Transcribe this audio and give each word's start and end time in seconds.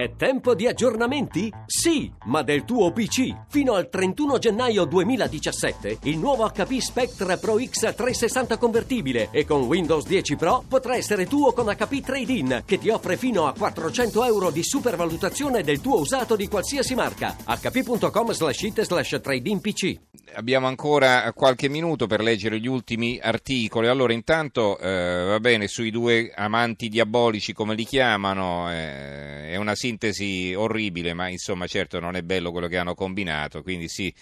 È 0.00 0.16
tempo 0.16 0.54
di 0.54 0.66
aggiornamenti? 0.66 1.52
Sì, 1.66 2.10
ma 2.24 2.40
del 2.40 2.64
tuo 2.64 2.90
PC. 2.90 3.34
Fino 3.50 3.74
al 3.74 3.90
31 3.90 4.38
gennaio 4.38 4.86
2017 4.86 5.98
il 6.04 6.16
nuovo 6.16 6.48
HP 6.48 6.78
Spectre 6.78 7.36
Pro 7.36 7.58
X 7.58 7.80
360 7.94 8.56
convertibile 8.56 9.28
e 9.30 9.44
con 9.44 9.64
Windows 9.64 10.06
10 10.06 10.36
Pro 10.36 10.64
potrà 10.66 10.96
essere 10.96 11.26
tuo 11.26 11.52
con 11.52 11.66
HP 11.66 12.00
Trade-in 12.00 12.62
che 12.64 12.78
ti 12.78 12.88
offre 12.88 13.18
fino 13.18 13.46
a 13.46 13.52
400 13.52 14.24
euro 14.24 14.50
di 14.50 14.62
supervalutazione 14.62 15.62
del 15.62 15.82
tuo 15.82 16.00
usato 16.00 16.34
di 16.34 16.48
qualsiasi 16.48 16.94
marca. 16.94 17.36
hp.com 17.44 18.32
slash 18.32 18.62
it 18.62 18.80
slash 18.80 19.20
trade-in 19.22 19.60
PC. 19.60 19.98
Abbiamo 20.32 20.66
ancora 20.66 21.30
qualche 21.34 21.68
minuto 21.68 22.06
per 22.06 22.22
leggere 22.22 22.58
gli 22.58 22.68
ultimi 22.68 23.18
articoli. 23.20 23.88
Allora, 23.88 24.14
intanto 24.14 24.78
eh, 24.78 25.24
va 25.24 25.40
bene, 25.40 25.66
sui 25.66 25.90
due 25.90 26.32
amanti 26.34 26.88
diabolici, 26.88 27.52
come 27.52 27.74
li 27.74 27.84
chiamano, 27.84 28.72
eh, 28.72 29.50
è 29.50 29.56
una 29.56 29.74
sintesi 29.90 30.54
orribile, 30.54 31.14
ma 31.14 31.28
insomma, 31.28 31.66
certo 31.66 31.98
non 31.98 32.14
è 32.14 32.22
bello 32.22 32.52
quello 32.52 32.68
che 32.68 32.78
hanno 32.78 32.94
combinato, 32.94 33.62
quindi 33.62 33.88
sì. 33.88 34.12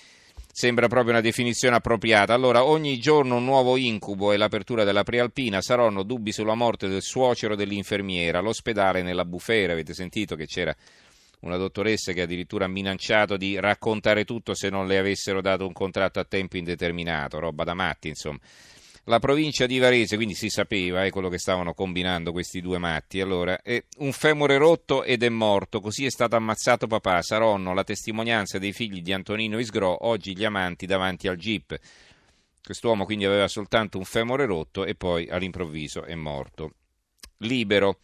Sembra 0.51 0.89
proprio 0.89 1.13
una 1.13 1.21
definizione 1.21 1.77
appropriata. 1.77 2.35
Allora, 2.35 2.65
ogni 2.65 2.99
giorno 2.99 3.37
un 3.37 3.45
nuovo 3.45 3.77
incubo 3.77 4.33
e 4.33 4.37
l'apertura 4.37 4.83
della 4.83 5.05
prealpina 5.05 5.61
saranno 5.61 6.03
dubbi 6.03 6.33
sulla 6.33 6.55
morte 6.55 6.89
del 6.89 7.03
suocero 7.03 7.55
dell'infermiera, 7.55 8.41
l'ospedale 8.41 9.03
nella 9.03 9.25
bufera. 9.25 9.75
Avete 9.75 9.95
sentito 9.95 10.35
che 10.35 10.47
c'era 10.47 10.75
una 11.41 11.57
dottoressa 11.57 12.13
che 12.13 12.23
addirittura 12.23 12.65
ha 12.65 12.69
minacciato 12.69 13.37
di 13.37 13.61
raccontare 13.61 14.25
tutto 14.25 14.55
se 14.55 14.69
non 14.69 14.89
le 14.89 14.99
avessero 14.99 15.41
dato 15.41 15.65
un 15.65 15.73
contratto 15.73 16.19
a 16.19 16.25
tempo 16.25 16.57
indeterminato, 16.57 17.39
roba 17.39 17.63
da 17.63 17.75
matti, 17.75 18.09
insomma. 18.09 18.39
La 19.09 19.21
provincia 19.21 19.65
di 19.65 19.79
Varese, 19.79 20.17
quindi 20.17 20.35
si 20.35 20.51
sapeva, 20.51 21.03
è 21.03 21.09
quello 21.09 21.31
che 21.31 21.39
stavano 21.39 21.73
combinando 21.73 22.31
questi 22.31 22.61
due 22.61 22.77
matti. 22.77 23.23
Allora, 23.23 23.63
è 23.63 23.83
un 24.01 24.13
femore 24.13 24.59
rotto 24.59 25.03
ed 25.03 25.23
è 25.23 25.31
morto, 25.31 25.81
così 25.81 26.05
è 26.05 26.11
stato 26.11 26.37
ammazzato 26.37 26.87
papà 26.87 27.23
Saronno, 27.23 27.73
la 27.73 27.85
testimonianza 27.85 28.59
dei 28.59 28.75
figli 28.75 29.01
di 29.01 29.15
Antonino 29.15 29.59
Isgrò, 29.59 29.97
oggi 30.03 30.37
gli 30.37 30.45
amanti 30.45 30.85
davanti 30.85 31.27
al 31.27 31.39
jeep. 31.39 31.79
Quest'uomo 32.63 33.07
quindi 33.07 33.25
aveva 33.25 33.49
soltanto 33.49 33.97
un 33.97 34.05
femore 34.05 34.45
rotto 34.45 34.85
e 34.85 34.95
poi 34.95 35.27
all'improvviso 35.31 36.05
è 36.05 36.15
morto. 36.15 36.75
Libero 37.39 38.01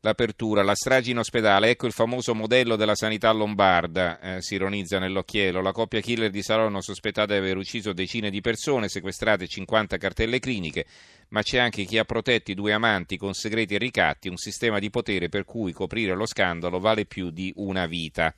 l'apertura, 0.00 0.62
la 0.62 0.74
strage 0.74 1.10
in 1.10 1.18
ospedale, 1.18 1.70
ecco 1.70 1.86
il 1.86 1.92
famoso 1.92 2.34
modello 2.34 2.76
della 2.76 2.94
sanità 2.94 3.30
lombarda, 3.32 4.18
eh, 4.20 4.42
si 4.42 4.54
ironizza 4.54 4.98
nell'occhiello, 4.98 5.60
la 5.60 5.72
coppia 5.72 6.00
killer 6.00 6.30
di 6.30 6.42
Saronno 6.42 6.80
sospettata 6.80 7.34
di 7.34 7.38
aver 7.38 7.56
ucciso 7.56 7.92
decine 7.92 8.30
di 8.30 8.40
persone, 8.40 8.88
sequestrate 8.88 9.46
50 9.46 9.98
cartelle 9.98 10.38
cliniche, 10.38 10.86
ma 11.28 11.42
c'è 11.42 11.58
anche 11.58 11.84
chi 11.84 11.98
ha 11.98 12.04
protetti 12.04 12.54
due 12.54 12.72
amanti 12.72 13.18
con 13.18 13.34
segreti 13.34 13.74
e 13.74 13.78
ricatti, 13.78 14.28
un 14.28 14.38
sistema 14.38 14.78
di 14.78 14.88
potere 14.88 15.28
per 15.28 15.44
cui 15.44 15.72
coprire 15.72 16.14
lo 16.14 16.26
scandalo 16.26 16.78
vale 16.78 17.04
più 17.04 17.30
di 17.30 17.52
una 17.56 17.86
vita. 17.86 18.34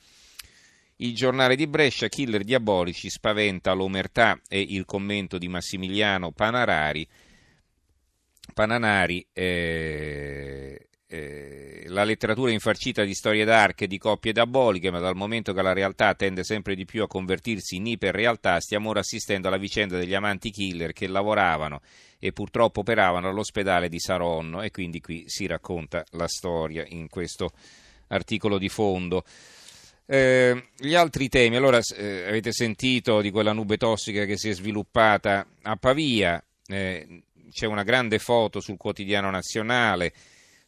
Il 0.96 1.14
giornale 1.14 1.56
di 1.56 1.66
Brescia, 1.66 2.08
killer 2.08 2.44
diabolici, 2.44 3.08
spaventa 3.08 3.72
l'omertà 3.72 4.40
e 4.48 4.60
il 4.60 4.84
commento 4.84 5.38
di 5.38 5.48
Massimiliano 5.48 6.32
Panarari. 6.32 7.08
Pananari 8.54 9.26
eh, 9.32 10.88
eh, 11.12 11.84
la 11.88 12.04
letteratura 12.04 12.48
è 12.50 12.54
infarcita 12.54 13.04
di 13.04 13.12
storie 13.12 13.44
d'arche 13.44 13.86
di 13.86 13.98
coppie 13.98 14.32
diaboliche, 14.32 14.90
ma 14.90 14.98
dal 14.98 15.14
momento 15.14 15.52
che 15.52 15.60
la 15.60 15.74
realtà 15.74 16.14
tende 16.14 16.42
sempre 16.42 16.74
di 16.74 16.86
più 16.86 17.02
a 17.02 17.06
convertirsi 17.06 17.76
in 17.76 17.86
iperrealtà, 17.86 18.58
stiamo 18.60 18.88
ora 18.88 19.00
assistendo 19.00 19.48
alla 19.48 19.58
vicenda 19.58 19.98
degli 19.98 20.14
amanti 20.14 20.50
killer 20.50 20.94
che 20.94 21.06
lavoravano 21.08 21.82
e 22.18 22.32
purtroppo 22.32 22.80
operavano 22.80 23.28
all'ospedale 23.28 23.90
di 23.90 24.00
Saronno 24.00 24.62
e 24.62 24.70
quindi 24.70 25.02
qui 25.02 25.24
si 25.26 25.44
racconta 25.46 26.02
la 26.12 26.28
storia 26.28 26.82
in 26.88 27.10
questo 27.10 27.50
articolo 28.08 28.56
di 28.56 28.70
fondo. 28.70 29.22
Eh, 30.06 30.68
gli 30.78 30.94
altri 30.94 31.28
temi, 31.28 31.56
allora 31.56 31.78
eh, 31.94 32.26
avete 32.26 32.52
sentito 32.52 33.20
di 33.20 33.30
quella 33.30 33.52
nube 33.52 33.76
tossica 33.76 34.24
che 34.24 34.38
si 34.38 34.48
è 34.48 34.54
sviluppata 34.54 35.46
a 35.60 35.76
Pavia, 35.76 36.42
eh, 36.68 37.22
c'è 37.50 37.66
una 37.66 37.82
grande 37.82 38.18
foto 38.18 38.60
sul 38.60 38.78
quotidiano 38.78 39.28
nazionale, 39.28 40.14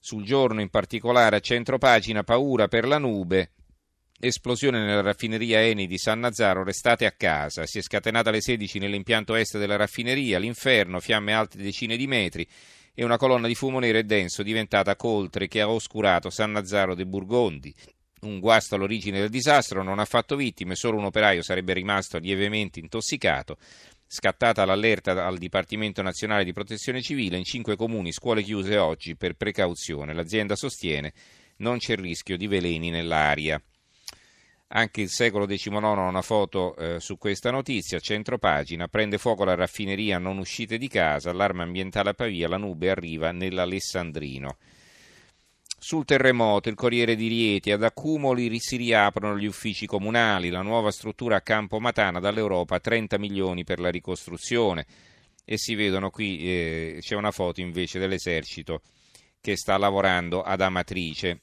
sul 0.05 0.23
giorno 0.23 0.61
in 0.61 0.69
particolare 0.69 1.37
a 1.37 1.41
centro 1.41 1.79
pagina 1.79 2.23
paura 2.23 2.69
per 2.69 2.87
la 2.87 2.99
nube, 2.99 3.53
esplosione 4.21 4.79
nella 4.79 5.01
raffineria 5.01 5.63
Eni 5.63 5.87
di 5.87 5.97
San 5.97 6.19
Nazzaro, 6.19 6.63
restate 6.63 7.07
a 7.07 7.13
casa. 7.13 7.65
Si 7.65 7.79
è 7.79 7.81
scatenata 7.81 8.29
alle 8.29 8.43
16 8.43 8.79
nell'impianto 8.81 9.35
est 9.35 9.57
della 9.57 9.77
raffineria, 9.77 10.39
l'inferno, 10.39 11.01
fiamme 11.01 11.33
alte 11.33 11.57
decine 11.57 11.97
di 11.97 12.07
metri 12.07 12.47
e 12.93 13.03
una 13.03 13.17
colonna 13.17 13.47
di 13.47 13.55
fumo 13.55 13.79
nero 13.79 13.97
e 13.97 14.05
denso 14.05 14.43
diventata 14.43 14.95
coltre 14.95 15.49
che 15.49 15.63
ha 15.63 15.71
oscurato 15.71 16.29
San 16.29 16.53
Nazzaro 16.53 16.95
dei 16.95 17.07
Burgondi. 17.07 17.75
Un 18.25 18.41
guasto 18.41 18.75
all'origine 18.75 19.21
del 19.21 19.31
disastro 19.31 19.83
non 19.83 19.99
ha 20.01 20.05
fatto 20.05 20.37
vittime, 20.37 20.75
solo 20.75 20.99
un 20.99 21.05
operaio 21.05 21.41
sarebbe 21.41 21.73
rimasto 21.73 22.19
lievemente 22.19 22.79
intossicato. 22.79 23.57
Scattata 24.17 24.65
l'allerta 24.65 25.27
al 25.27 25.39
Dipartimento 25.39 26.01
Nazionale 26.01 26.45
di 26.45 26.53
Protezione 26.53 27.03
Civile, 27.03 27.37
in 27.37 27.43
cinque 27.43 27.75
comuni 27.75 28.13
scuole 28.13 28.45
chiuse 28.45 28.77
oggi 28.77 29.17
per 29.17 29.35
precauzione. 29.35 30.15
L'azienda 30.15 30.55
sostiene 30.55 31.13
non 31.57 31.79
c'è 31.79 31.97
rischio 31.97 32.37
di 32.37 32.47
veleni 32.47 32.91
nell'aria. 32.91 33.61
Anche 34.69 35.01
il 35.01 35.09
secolo 35.09 35.47
XIX 35.47 35.75
ha 35.83 36.07
una 36.07 36.23
foto 36.23 36.77
eh, 36.77 37.01
su 37.01 37.19
questa 37.19 37.51
notizia, 37.51 37.99
centro 37.99 38.39
pagina, 38.39 38.87
prende 38.87 39.19
fuoco 39.19 39.43
la 39.43 39.57
raffineria 39.57 40.19
non 40.19 40.39
uscite 40.39 40.79
di 40.79 40.87
casa, 40.87 41.31
allarme 41.31 41.65
ambientale 41.65 42.11
a 42.11 42.15
Pavia, 42.15 42.47
la 42.47 42.57
nube 42.57 42.91
arriva 42.91 43.33
nell'Alessandrino. 43.33 44.59
Sul 45.87 46.07
terremoto, 46.07 46.71
il 46.71 46.77
Corriere 46.77 47.15
di 47.15 47.29
Rieti, 47.29 47.71
ad 47.71 47.83
Accumoli 47.83 48.59
si 48.59 48.77
riaprono 48.77 49.37
gli 49.37 49.45
uffici 49.45 49.85
comunali, 49.85 50.49
la 50.49 50.63
nuova 50.63 50.91
struttura 50.91 51.37
a 51.37 51.41
Campo 51.43 51.79
Matana 51.79 52.21
dall'Europa 52.21 52.81
30 52.81 53.19
milioni 53.19 53.65
per 53.65 53.81
la 53.81 53.91
ricostruzione 53.91 54.87
e 55.45 55.59
si 55.59 55.75
vedono 55.75 56.09
qui, 56.09 56.39
eh, 56.39 56.99
c'è 57.01 57.15
una 57.17 57.33
foto 57.33 57.61
invece 57.61 57.99
dell'esercito 57.99 58.81
che 59.43 59.59
sta 59.59 59.77
lavorando 59.77 60.41
ad 60.41 60.63
Amatrice. 60.63 61.43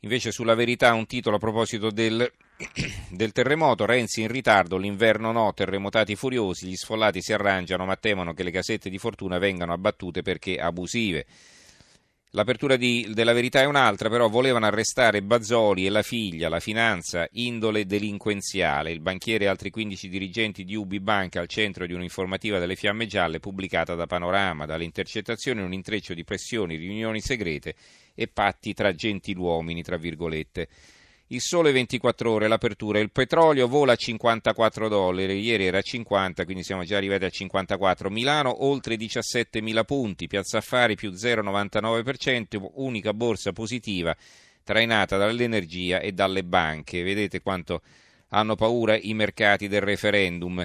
Invece 0.00 0.32
sulla 0.32 0.54
verità 0.54 0.94
un 0.94 1.04
titolo 1.04 1.36
a 1.36 1.40
proposito 1.40 1.90
del, 1.90 2.32
del 3.12 3.32
terremoto, 3.32 3.84
Renzi 3.84 4.22
in 4.22 4.28
ritardo, 4.28 4.78
l'inverno 4.78 5.32
no, 5.32 5.52
terremotati 5.52 6.16
furiosi, 6.16 6.66
gli 6.66 6.76
sfollati 6.76 7.20
si 7.20 7.34
arrangiano 7.34 7.84
ma 7.84 7.96
temono 7.96 8.32
che 8.32 8.42
le 8.42 8.52
casette 8.52 8.88
di 8.88 8.96
fortuna 8.96 9.36
vengano 9.36 9.74
abbattute 9.74 10.22
perché 10.22 10.56
abusive. 10.56 11.26
L'apertura 12.32 12.76
di, 12.76 13.08
della 13.14 13.32
verità 13.32 13.62
è 13.62 13.64
un'altra, 13.64 14.10
però 14.10 14.28
volevano 14.28 14.66
arrestare 14.66 15.22
Bazzoli 15.22 15.86
e 15.86 15.88
la 15.88 16.02
figlia, 16.02 16.50
la 16.50 16.60
finanza, 16.60 17.26
indole 17.32 17.86
delinquenziale. 17.86 18.90
Il 18.90 19.00
banchiere 19.00 19.44
e 19.44 19.48
altri 19.48 19.70
15 19.70 20.10
dirigenti 20.10 20.64
di 20.64 20.76
UBI 20.76 21.00
Banca 21.00 21.40
al 21.40 21.48
centro 21.48 21.86
di 21.86 21.94
un'informativa 21.94 22.58
delle 22.58 22.76
Fiamme 22.76 23.06
Gialle 23.06 23.40
pubblicata 23.40 23.94
da 23.94 24.04
Panorama. 24.04 24.66
Dalle 24.66 24.84
intercettazioni 24.84 25.62
un 25.62 25.72
intreccio 25.72 26.12
di 26.12 26.24
pressioni, 26.24 26.76
riunioni 26.76 27.22
segrete 27.22 27.74
e 28.14 28.28
patti 28.28 28.74
tra 28.74 28.92
gentiluomini, 28.92 29.82
tra 29.82 29.96
virgolette. 29.96 30.68
Il 31.30 31.42
sole 31.42 31.72
24 31.72 32.30
ore, 32.30 32.48
l'apertura, 32.48 33.00
il 33.00 33.10
petrolio 33.10 33.68
vola 33.68 33.92
a 33.92 33.96
54 33.96 34.88
dollari, 34.88 35.38
ieri 35.40 35.66
era 35.66 35.76
a 35.76 35.82
50, 35.82 36.46
quindi 36.46 36.62
siamo 36.62 36.84
già 36.84 36.96
arrivati 36.96 37.26
a 37.26 37.28
54. 37.28 38.08
Milano 38.08 38.64
oltre 38.64 38.94
17.000 38.94 39.84
punti, 39.84 40.26
Piazza 40.26 40.56
Affari 40.56 40.94
più 40.94 41.10
0,99%, 41.10 42.70
unica 42.76 43.12
borsa 43.12 43.52
positiva 43.52 44.16
trainata 44.64 45.18
dall'energia 45.18 46.00
e 46.00 46.12
dalle 46.12 46.44
banche. 46.44 47.02
Vedete 47.02 47.42
quanto 47.42 47.82
hanno 48.28 48.54
paura 48.54 48.96
i 48.96 49.12
mercati 49.12 49.68
del 49.68 49.82
referendum. 49.82 50.64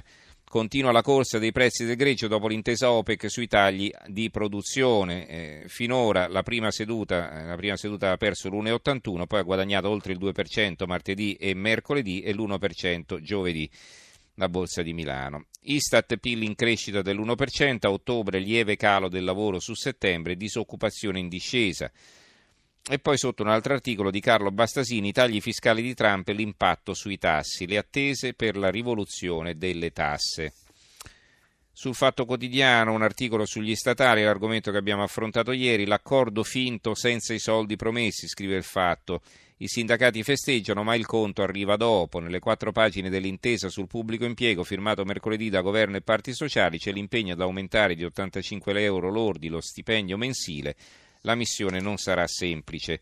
Continua 0.54 0.92
la 0.92 1.02
corsa 1.02 1.40
dei 1.40 1.52
prezzi 1.52 1.84
del 1.84 1.96
greggio 1.96 2.28
dopo 2.28 2.48
l'intesa 2.48 2.92
OPEC 2.92 3.28
sui 3.28 3.48
tagli 3.48 3.90
di 4.06 4.30
produzione. 4.30 5.28
Eh, 5.28 5.64
finora 5.66 6.28
la 6.28 6.44
prima, 6.44 6.70
seduta, 6.70 7.42
eh, 7.42 7.46
la 7.48 7.56
prima 7.56 7.76
seduta 7.76 8.12
ha 8.12 8.18
perso 8.18 8.50
l'1,81, 8.50 9.26
poi 9.26 9.40
ha 9.40 9.42
guadagnato 9.44 9.90
oltre 9.90 10.14
il 10.14 10.20
2% 10.20 10.86
martedì 10.86 11.34
e 11.34 11.56
mercoledì 11.56 12.22
e 12.22 12.34
l'1% 12.34 13.20
giovedì 13.20 13.68
la 14.36 14.48
borsa 14.48 14.84
di 14.84 14.94
Milano. 14.94 15.48
Istat 15.62 16.18
PIL 16.18 16.44
in 16.44 16.54
crescita 16.54 17.02
dell'1%, 17.02 17.88
a 17.88 17.90
ottobre 17.90 18.38
lieve 18.38 18.76
calo 18.76 19.10
del 19.10 19.24
lavoro 19.24 19.60
su 19.60 19.74
settembre, 19.74 20.38
disoccupazione 20.38 21.18
in 21.18 21.30
discesa. 21.30 21.92
E 22.86 23.00
poi 23.00 23.18
sotto 23.18 23.44
un 23.44 23.50
altro 23.50 23.74
articolo 23.74 24.12
di 24.12 24.20
Carlo 24.20 24.52
Bastasini, 24.52 25.08
i 25.08 25.14
tagli 25.14 25.40
fiscali 25.40 25.82
di 25.82 25.94
Trump 25.94 26.28
e 26.28 26.34
l'impatto 26.34 26.94
sui 26.94 27.18
tassi, 27.18 27.66
le 27.66 27.78
attese 27.78 28.34
per 28.34 28.58
la 28.58 28.70
rivoluzione 28.70 29.58
delle 29.58 29.92
tasse. 29.94 30.52
Sul 31.72 31.96
Fatto 31.96 32.26
Quotidiano 32.26 32.92
un 32.92 33.02
articolo 33.02 33.46
sugli 33.46 33.74
statali, 33.74 34.22
l'argomento 34.22 34.70
che 34.70 34.78
abbiamo 34.78 35.02
affrontato 35.02 35.54
ieri, 35.54 35.86
l'accordo 35.86 36.44
finto 36.44 36.94
senza 36.94 37.34
i 37.34 37.40
soldi 37.40 37.78
promessi, 37.78 38.28
scrive 38.28 38.58
il 38.58 38.64
Fatto. 38.64 39.22
I 39.60 39.68
sindacati 39.70 40.22
festeggiano, 40.22 40.84
ma 40.84 40.94
il 40.96 41.06
conto 41.06 41.42
arriva 41.42 41.78
dopo. 41.78 42.20
Nelle 42.20 42.40
quattro 42.40 42.74
pagine 42.74 43.10
dell'intesa 43.10 43.70
sul 43.70 43.88
pubblico 43.88 44.26
impiego, 44.26 44.66
firmato 44.66 45.06
mercoledì 45.06 45.50
da 45.50 45.62
governo 45.62 45.96
e 45.96 46.02
parti 46.02 46.34
sociali, 46.34 46.80
c'è 46.80 46.92
l'impegno 46.92 47.32
ad 47.32 47.40
aumentare 47.40 47.96
di 47.96 48.04
85 48.04 48.84
euro 48.84 49.10
lordi 49.10 49.48
lo 49.48 49.62
stipendio 49.62 50.18
mensile 50.18 50.76
la 51.24 51.36
missione 51.36 51.80
non 51.80 51.98
sarà 51.98 52.28
semplice. 52.28 53.02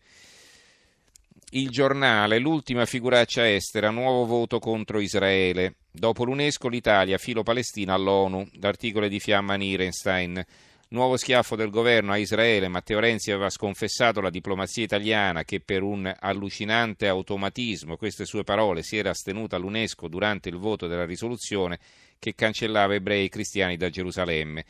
il 1.54 1.68
giornale, 1.68 2.38
l'ultima 2.38 2.86
figuraccia 2.86 3.46
estera, 3.46 3.90
nuovo 3.90 4.24
voto 4.24 4.58
contro 4.58 5.00
Israele. 5.00 5.74
Dopo 5.90 6.24
l'UNESCO 6.24 6.68
l'Italia, 6.68 7.18
filo 7.18 7.42
Palestina 7.42 7.92
all'ONU, 7.92 8.48
l'articolo 8.60 9.06
di 9.06 9.20
Fiamma 9.20 9.56
Nirenstein. 9.56 10.42
Nuovo 10.88 11.16
schiaffo 11.16 11.56
del 11.56 11.70
governo 11.70 12.12
a 12.12 12.18
Israele, 12.18 12.68
Matteo 12.68 13.00
Renzi 13.00 13.30
aveva 13.30 13.50
sconfessato 13.50 14.20
la 14.20 14.30
diplomazia 14.30 14.84
italiana 14.84 15.42
che 15.42 15.60
per 15.60 15.82
un 15.82 16.10
allucinante 16.18 17.08
automatismo, 17.08 17.96
queste 17.96 18.24
sue 18.24 18.44
parole, 18.44 18.82
si 18.82 18.96
era 18.96 19.10
astenuta 19.10 19.56
all'UNESCO 19.56 20.08
durante 20.08 20.48
il 20.48 20.56
voto 20.56 20.86
della 20.86 21.06
risoluzione 21.06 21.78
che 22.18 22.34
cancellava 22.34 22.94
ebrei 22.94 23.26
e 23.26 23.28
cristiani 23.30 23.76
da 23.76 23.90
Gerusalemme. 23.90 24.64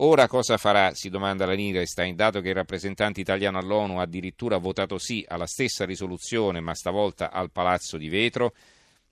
Ora 0.00 0.26
cosa 0.28 0.58
farà? 0.58 0.92
si 0.94 1.08
domanda 1.08 1.46
la 1.46 1.54
Nirestein, 1.54 2.14
dato 2.14 2.42
che 2.42 2.50
il 2.50 2.54
rappresentante 2.54 3.20
italiano 3.20 3.58
all'ONU 3.58 3.96
ha 3.96 4.02
addirittura 4.02 4.58
votato 4.58 4.98
sì 4.98 5.24
alla 5.26 5.46
stessa 5.46 5.86
risoluzione, 5.86 6.60
ma 6.60 6.74
stavolta 6.74 7.30
al 7.30 7.50
Palazzo 7.50 7.96
di 7.96 8.10
Vetro. 8.10 8.54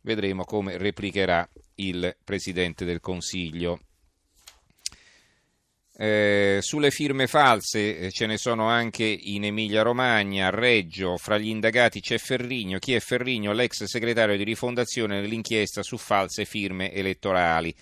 Vedremo 0.02 0.44
come 0.44 0.76
replicherà 0.76 1.48
il 1.76 2.14
Presidente 2.22 2.84
del 2.84 3.00
Consiglio. 3.00 3.80
Eh, 5.96 6.58
sulle 6.60 6.90
firme 6.90 7.28
false 7.28 7.98
eh, 7.98 8.10
ce 8.10 8.26
ne 8.26 8.36
sono 8.36 8.66
anche 8.66 9.04
in 9.04 9.44
Emilia 9.44 9.82
Romagna, 9.82 10.50
Reggio, 10.50 11.16
fra 11.16 11.38
gli 11.38 11.48
indagati 11.48 12.00
c'è 12.00 12.18
Ferrigno. 12.18 12.78
Chi 12.78 12.92
è 12.92 13.00
Ferrigno? 13.00 13.52
L'ex 13.52 13.84
segretario 13.84 14.36
di 14.36 14.44
rifondazione 14.44 15.20
nell'inchiesta 15.20 15.82
su 15.82 15.96
false 15.96 16.44
firme 16.44 16.92
elettorali. 16.92 17.74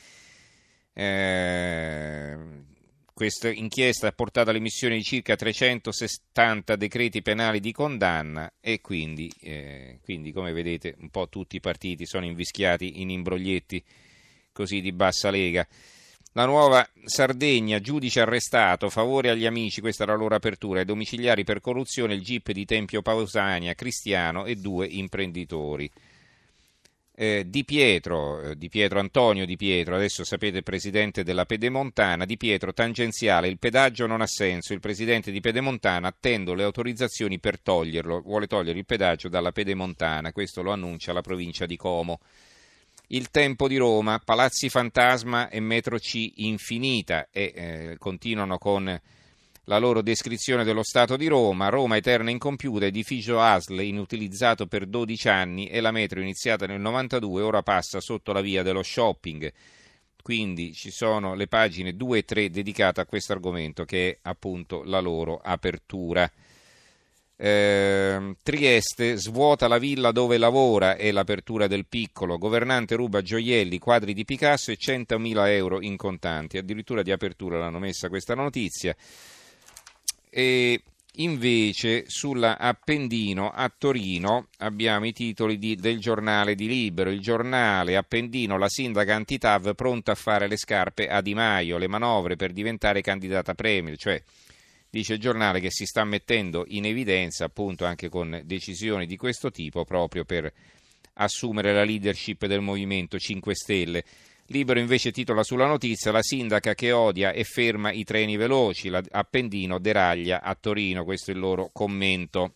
Eh, 0.92 2.36
questa 3.14 3.50
inchiesta 3.50 4.08
ha 4.08 4.12
portato 4.12 4.50
all'emissione 4.50 4.96
di 4.96 5.02
circa 5.02 5.36
370 5.36 6.76
decreti 6.76 7.22
penali 7.22 7.60
di 7.60 7.72
condanna 7.72 8.52
e 8.60 8.80
quindi, 8.80 9.30
eh, 9.40 9.98
quindi, 10.02 10.32
come 10.32 10.52
vedete, 10.52 10.94
un 10.98 11.10
po' 11.10 11.28
tutti 11.28 11.56
i 11.56 11.60
partiti 11.60 12.06
sono 12.06 12.24
invischiati 12.24 13.00
in 13.00 13.10
imbroglietti 13.10 13.82
così 14.52 14.80
di 14.80 14.92
bassa 14.92 15.30
lega. 15.30 15.66
La 16.34 16.46
nuova 16.46 16.88
Sardegna, 17.04 17.78
giudice 17.80 18.20
arrestato, 18.20 18.88
favore 18.88 19.28
agli 19.28 19.44
amici, 19.44 19.82
questa 19.82 20.04
è 20.04 20.06
la 20.06 20.14
loro 20.14 20.34
apertura, 20.34 20.78
ai 20.78 20.86
domiciliari 20.86 21.44
per 21.44 21.60
corruzione, 21.60 22.14
il 22.14 22.22
GIP 22.22 22.52
di 22.52 22.64
Tempio 22.64 23.02
Pausania, 23.02 23.74
Cristiano 23.74 24.46
e 24.46 24.54
due 24.56 24.86
imprenditori. 24.86 25.90
Eh, 27.14 27.44
di 27.46 27.62
Pietro, 27.64 28.40
eh, 28.40 28.56
Di 28.56 28.70
Pietro, 28.70 28.98
Antonio 28.98 29.44
Di 29.44 29.56
Pietro, 29.56 29.94
adesso 29.94 30.24
sapete 30.24 30.62
presidente 30.62 31.22
della 31.22 31.44
Pedemontana, 31.44 32.24
Di 32.24 32.38
Pietro 32.38 32.72
tangenziale, 32.72 33.48
il 33.48 33.58
pedaggio 33.58 34.06
non 34.06 34.22
ha 34.22 34.26
senso, 34.26 34.72
il 34.72 34.80
presidente 34.80 35.30
di 35.30 35.40
Pedemontana 35.40 36.08
attendo 36.08 36.54
le 36.54 36.62
autorizzazioni 36.62 37.38
per 37.38 37.60
toglierlo, 37.60 38.22
vuole 38.22 38.46
togliere 38.46 38.78
il 38.78 38.86
pedaggio 38.86 39.28
dalla 39.28 39.52
Pedemontana, 39.52 40.32
questo 40.32 40.62
lo 40.62 40.72
annuncia 40.72 41.12
la 41.12 41.20
provincia 41.20 41.66
di 41.66 41.76
Como. 41.76 42.18
Il 43.08 43.30
tempo 43.30 43.68
di 43.68 43.76
Roma, 43.76 44.18
palazzi 44.24 44.70
fantasma 44.70 45.50
e 45.50 45.60
metro 45.60 45.98
C 45.98 46.32
infinita 46.36 47.28
e 47.30 47.52
eh, 47.54 47.96
continuano 47.98 48.56
con 48.56 48.98
la 49.66 49.78
loro 49.78 50.02
descrizione 50.02 50.64
dello 50.64 50.82
Stato 50.82 51.16
di 51.16 51.28
Roma, 51.28 51.68
Roma 51.68 51.96
eterna 51.96 52.30
incompiuta, 52.30 52.86
edificio 52.86 53.40
ASL 53.40 53.80
inutilizzato 53.80 54.66
per 54.66 54.86
12 54.86 55.28
anni 55.28 55.68
e 55.68 55.80
la 55.80 55.92
metro 55.92 56.20
iniziata 56.20 56.66
nel 56.66 56.80
92 56.80 57.42
ora 57.42 57.62
passa 57.62 58.00
sotto 58.00 58.32
la 58.32 58.40
via 58.40 58.64
dello 58.64 58.82
shopping. 58.82 59.52
Quindi 60.20 60.72
ci 60.72 60.90
sono 60.90 61.34
le 61.34 61.46
pagine 61.46 61.94
2 61.94 62.18
e 62.18 62.24
3 62.24 62.50
dedicate 62.50 63.00
a 63.00 63.06
questo 63.06 63.32
argomento 63.32 63.84
che 63.84 64.10
è 64.10 64.18
appunto 64.22 64.82
la 64.84 65.00
loro 65.00 65.40
apertura. 65.42 66.30
Eh, 67.36 68.36
Trieste 68.42 69.16
svuota 69.16 69.66
la 69.66 69.78
villa 69.78 70.12
dove 70.12 70.38
lavora 70.38 70.96
e 70.96 71.12
l'apertura 71.12 71.68
del 71.68 71.86
piccolo. 71.86 72.38
Governante 72.38 72.96
ruba 72.96 73.22
gioielli, 73.22 73.78
quadri 73.78 74.12
di 74.12 74.24
Picasso 74.24 74.72
e 74.72 74.76
100.000 74.76 75.48
euro 75.48 75.80
in 75.80 75.96
contanti. 75.96 76.58
Addirittura 76.58 77.02
di 77.02 77.12
apertura 77.12 77.58
l'hanno 77.58 77.80
messa 77.80 78.08
questa 78.08 78.34
notizia. 78.34 78.94
E 80.34 80.82
invece 81.16 82.04
sull'Appendino 82.06 83.50
a 83.50 83.70
Torino 83.76 84.48
abbiamo 84.60 85.04
i 85.04 85.12
titoli 85.12 85.58
di, 85.58 85.76
del 85.76 86.00
giornale 86.00 86.54
di 86.54 86.66
Libero. 86.66 87.10
Il 87.10 87.20
giornale 87.20 87.96
Appendino, 87.96 88.56
la 88.56 88.70
sindaca 88.70 89.14
antitav 89.14 89.74
pronta 89.74 90.12
a 90.12 90.14
fare 90.14 90.48
le 90.48 90.56
scarpe 90.56 91.08
a 91.08 91.20
Di 91.20 91.34
Maio, 91.34 91.76
le 91.76 91.86
manovre 91.86 92.36
per 92.36 92.52
diventare 92.52 93.02
candidata 93.02 93.52
Premier, 93.52 93.98
cioè 93.98 94.22
dice 94.88 95.12
il 95.12 95.20
giornale 95.20 95.60
che 95.60 95.70
si 95.70 95.84
sta 95.84 96.02
mettendo 96.04 96.64
in 96.68 96.86
evidenza 96.86 97.44
appunto 97.44 97.84
anche 97.84 98.08
con 98.08 98.40
decisioni 98.44 99.04
di 99.04 99.18
questo 99.18 99.50
tipo 99.50 99.84
proprio 99.84 100.24
per 100.24 100.50
assumere 101.14 101.74
la 101.74 101.84
leadership 101.84 102.46
del 102.46 102.62
Movimento 102.62 103.18
5 103.18 103.54
Stelle. 103.54 104.04
Libero 104.52 104.78
invece 104.78 105.12
titola 105.12 105.42
sulla 105.42 105.66
notizia 105.66 106.12
la 106.12 106.22
sindaca 106.22 106.74
che 106.74 106.92
odia 106.92 107.32
e 107.32 107.42
ferma 107.42 107.90
i 107.90 108.04
treni 108.04 108.36
veloci, 108.36 108.92
Appendino 109.10 109.78
deraglia 109.78 110.42
a 110.42 110.54
Torino, 110.54 111.04
questo 111.04 111.30
è 111.30 111.34
il 111.34 111.40
loro 111.40 111.70
commento. 111.72 112.52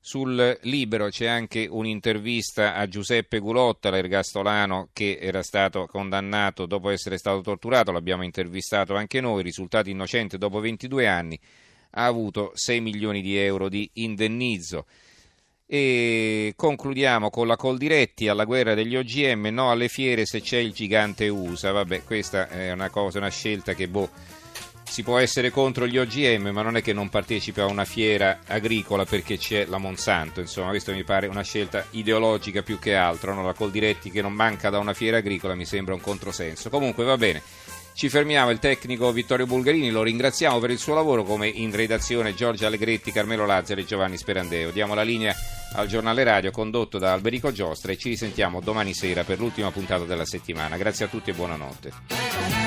Sul 0.00 0.58
Libero 0.62 1.08
c'è 1.08 1.26
anche 1.26 1.66
un'intervista 1.70 2.74
a 2.74 2.88
Giuseppe 2.88 3.38
Gulotta, 3.38 3.90
l'ergastolano 3.90 4.88
che 4.94 5.18
era 5.20 5.42
stato 5.42 5.86
condannato 5.86 6.64
dopo 6.64 6.88
essere 6.88 7.18
stato 7.18 7.42
torturato, 7.42 7.92
l'abbiamo 7.92 8.22
intervistato 8.22 8.94
anche 8.94 9.20
noi, 9.20 9.42
risultato 9.42 9.90
innocente 9.90 10.38
dopo 10.38 10.58
22 10.58 11.06
anni, 11.06 11.38
ha 11.90 12.06
avuto 12.06 12.50
6 12.54 12.80
milioni 12.80 13.20
di 13.20 13.36
euro 13.36 13.68
di 13.68 13.90
indennizzo. 13.94 14.86
E 15.66 16.52
concludiamo 16.56 17.30
con 17.30 17.46
la 17.46 17.56
Coldiretti 17.56 18.28
alla 18.28 18.44
guerra 18.44 18.74
degli 18.74 18.96
OGM, 18.96 19.46
no 19.46 19.70
alle 19.70 19.88
fiere 19.88 20.26
se 20.26 20.40
c'è 20.40 20.58
il 20.58 20.72
gigante 20.72 21.28
USA. 21.28 21.72
Vabbè, 21.72 22.04
questa 22.04 22.48
è 22.48 22.72
una 22.72 22.90
cosa, 22.90 23.18
una 23.18 23.28
scelta 23.28 23.74
che 23.74 23.88
boh 23.88 24.10
si 24.94 25.02
può 25.02 25.18
essere 25.18 25.50
contro 25.50 25.88
gli 25.88 25.98
OGM, 25.98 26.50
ma 26.50 26.62
non 26.62 26.76
è 26.76 26.82
che 26.82 26.92
non 26.92 27.08
partecipi 27.08 27.60
a 27.60 27.66
una 27.66 27.84
fiera 27.84 28.40
agricola 28.46 29.04
perché 29.04 29.38
c'è 29.38 29.64
la 29.66 29.78
Monsanto, 29.78 30.40
insomma, 30.40 30.68
questo 30.68 30.92
mi 30.92 31.02
pare 31.02 31.26
una 31.26 31.42
scelta 31.42 31.84
ideologica 31.90 32.62
più 32.62 32.78
che 32.78 32.94
altro, 32.94 33.34
no? 33.34 33.42
la 33.42 33.54
Coldiretti 33.54 34.12
che 34.12 34.22
non 34.22 34.32
manca 34.32 34.70
da 34.70 34.78
una 34.78 34.94
fiera 34.94 35.16
agricola 35.16 35.56
mi 35.56 35.64
sembra 35.64 35.94
un 35.94 36.00
controsenso. 36.00 36.70
Comunque 36.70 37.02
va 37.02 37.16
bene. 37.16 37.42
Ci 37.94 38.08
fermiamo, 38.08 38.50
il 38.50 38.58
tecnico 38.58 39.10
Vittorio 39.12 39.46
Bulgarini, 39.46 39.90
lo 39.90 40.02
ringraziamo 40.02 40.58
per 40.58 40.70
il 40.70 40.78
suo 40.78 40.94
lavoro 40.94 41.24
come 41.24 41.48
in 41.48 41.74
redazione 41.74 42.34
Giorgio 42.34 42.66
Allegretti, 42.66 43.10
Carmelo 43.12 43.46
Lazzaro 43.46 43.80
e 43.80 43.84
Giovanni 43.84 44.16
Sperandeo. 44.16 44.70
Diamo 44.70 44.94
la 44.94 45.02
linea 45.02 45.34
al 45.74 45.86
giornale 45.86 46.24
radio 46.24 46.50
condotto 46.50 46.98
da 46.98 47.12
Alberico 47.12 47.52
Giostra 47.52 47.92
e 47.92 47.96
ci 47.96 48.08
risentiamo 48.08 48.60
domani 48.60 48.94
sera 48.94 49.24
per 49.24 49.38
l'ultima 49.38 49.70
puntata 49.70 50.04
della 50.04 50.24
settimana. 50.26 50.76
Grazie 50.76 51.06
a 51.06 51.08
tutti 51.08 51.30
e 51.30 51.34
buonanotte. 51.34 52.63